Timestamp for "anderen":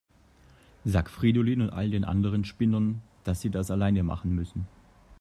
2.05-2.43